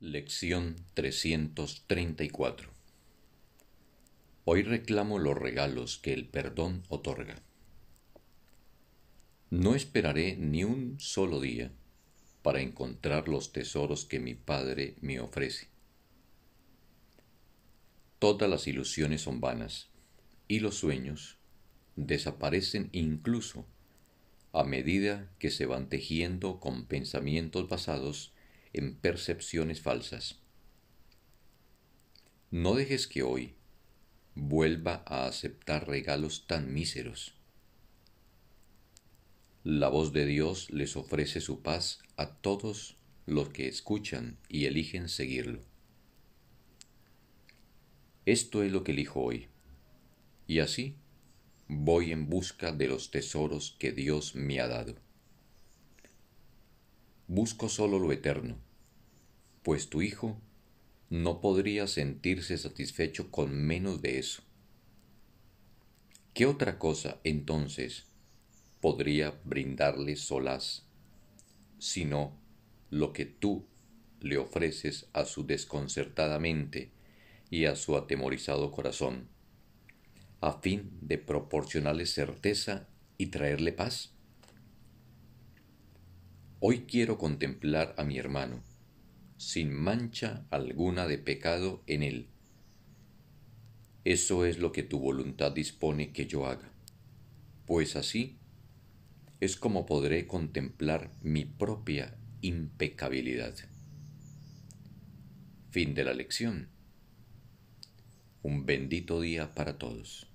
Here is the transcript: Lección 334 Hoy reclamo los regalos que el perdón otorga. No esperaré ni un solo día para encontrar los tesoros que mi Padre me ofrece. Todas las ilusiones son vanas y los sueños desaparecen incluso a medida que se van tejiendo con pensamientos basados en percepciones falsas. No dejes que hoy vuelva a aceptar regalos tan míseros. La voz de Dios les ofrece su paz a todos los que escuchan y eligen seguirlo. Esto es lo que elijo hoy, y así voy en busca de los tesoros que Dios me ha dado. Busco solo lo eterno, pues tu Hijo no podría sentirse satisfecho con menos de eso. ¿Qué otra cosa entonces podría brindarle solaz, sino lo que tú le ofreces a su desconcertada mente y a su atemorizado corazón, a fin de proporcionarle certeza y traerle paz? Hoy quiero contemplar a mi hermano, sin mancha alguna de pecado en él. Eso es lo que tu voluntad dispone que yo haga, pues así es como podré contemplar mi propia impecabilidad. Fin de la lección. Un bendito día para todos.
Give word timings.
Lección 0.00 0.76
334 0.94 2.70
Hoy 4.44 4.62
reclamo 4.62 5.18
los 5.18 5.36
regalos 5.36 5.98
que 5.98 6.12
el 6.12 6.28
perdón 6.28 6.84
otorga. 6.88 7.42
No 9.50 9.74
esperaré 9.74 10.36
ni 10.36 10.62
un 10.62 11.00
solo 11.00 11.40
día 11.40 11.72
para 12.42 12.60
encontrar 12.60 13.26
los 13.26 13.50
tesoros 13.50 14.04
que 14.04 14.20
mi 14.20 14.36
Padre 14.36 14.94
me 15.00 15.18
ofrece. 15.18 15.66
Todas 18.20 18.48
las 18.48 18.68
ilusiones 18.68 19.22
son 19.22 19.40
vanas 19.40 19.88
y 20.46 20.60
los 20.60 20.76
sueños 20.76 21.38
desaparecen 21.96 22.88
incluso 22.92 23.66
a 24.52 24.62
medida 24.62 25.28
que 25.40 25.50
se 25.50 25.66
van 25.66 25.88
tejiendo 25.88 26.60
con 26.60 26.86
pensamientos 26.86 27.68
basados 27.68 28.32
en 28.78 28.94
percepciones 28.94 29.80
falsas. 29.80 30.38
No 32.50 32.74
dejes 32.74 33.08
que 33.08 33.24
hoy 33.24 33.54
vuelva 34.36 35.02
a 35.04 35.26
aceptar 35.26 35.88
regalos 35.88 36.46
tan 36.46 36.72
míseros. 36.72 37.34
La 39.64 39.88
voz 39.88 40.12
de 40.12 40.26
Dios 40.26 40.70
les 40.70 40.96
ofrece 40.96 41.40
su 41.40 41.60
paz 41.60 41.98
a 42.16 42.36
todos 42.36 42.96
los 43.26 43.48
que 43.48 43.66
escuchan 43.66 44.38
y 44.48 44.66
eligen 44.66 45.08
seguirlo. 45.08 45.60
Esto 48.26 48.62
es 48.62 48.70
lo 48.70 48.84
que 48.84 48.92
elijo 48.92 49.20
hoy, 49.20 49.48
y 50.46 50.60
así 50.60 50.94
voy 51.66 52.12
en 52.12 52.28
busca 52.28 52.72
de 52.72 52.86
los 52.86 53.10
tesoros 53.10 53.76
que 53.78 53.90
Dios 53.90 54.36
me 54.36 54.60
ha 54.60 54.68
dado. 54.68 54.94
Busco 57.26 57.68
solo 57.68 57.98
lo 57.98 58.12
eterno, 58.12 58.67
pues 59.68 59.90
tu 59.90 60.00
Hijo 60.00 60.40
no 61.10 61.42
podría 61.42 61.86
sentirse 61.88 62.56
satisfecho 62.56 63.30
con 63.30 63.54
menos 63.54 64.00
de 64.00 64.18
eso. 64.18 64.42
¿Qué 66.32 66.46
otra 66.46 66.78
cosa 66.78 67.20
entonces 67.22 68.06
podría 68.80 69.38
brindarle 69.44 70.16
solaz, 70.16 70.86
sino 71.78 72.32
lo 72.88 73.12
que 73.12 73.26
tú 73.26 73.66
le 74.22 74.38
ofreces 74.38 75.10
a 75.12 75.26
su 75.26 75.44
desconcertada 75.44 76.38
mente 76.38 76.90
y 77.50 77.66
a 77.66 77.76
su 77.76 77.94
atemorizado 77.94 78.72
corazón, 78.72 79.28
a 80.40 80.54
fin 80.62 80.92
de 81.02 81.18
proporcionarle 81.18 82.06
certeza 82.06 82.88
y 83.18 83.26
traerle 83.26 83.72
paz? 83.72 84.14
Hoy 86.58 86.86
quiero 86.88 87.18
contemplar 87.18 87.94
a 87.98 88.04
mi 88.04 88.16
hermano, 88.16 88.62
sin 89.38 89.72
mancha 89.72 90.44
alguna 90.50 91.06
de 91.06 91.16
pecado 91.16 91.82
en 91.86 92.02
él. 92.02 92.28
Eso 94.04 94.44
es 94.44 94.58
lo 94.58 94.72
que 94.72 94.82
tu 94.82 94.98
voluntad 94.98 95.52
dispone 95.52 96.12
que 96.12 96.26
yo 96.26 96.46
haga, 96.46 96.70
pues 97.66 97.96
así 97.96 98.38
es 99.40 99.56
como 99.56 99.86
podré 99.86 100.26
contemplar 100.26 101.12
mi 101.22 101.44
propia 101.44 102.18
impecabilidad. 102.40 103.54
Fin 105.70 105.94
de 105.94 106.04
la 106.04 106.12
lección. 106.12 106.68
Un 108.42 108.66
bendito 108.66 109.20
día 109.20 109.54
para 109.54 109.78
todos. 109.78 110.26